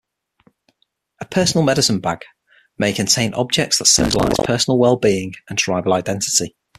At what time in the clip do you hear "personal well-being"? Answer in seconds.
4.43-5.35